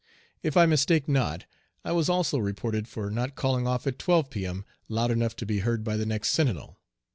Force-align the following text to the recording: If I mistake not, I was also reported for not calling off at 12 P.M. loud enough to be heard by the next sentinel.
If 0.41 0.57
I 0.57 0.65
mistake 0.65 1.07
not, 1.07 1.45
I 1.85 1.91
was 1.91 2.09
also 2.09 2.39
reported 2.39 2.87
for 2.87 3.11
not 3.11 3.35
calling 3.35 3.67
off 3.67 3.85
at 3.85 3.99
12 3.99 4.31
P.M. 4.31 4.65
loud 4.89 5.11
enough 5.11 5.35
to 5.35 5.45
be 5.45 5.59
heard 5.59 5.83
by 5.83 5.95
the 5.95 6.07
next 6.07 6.29
sentinel. 6.29 6.79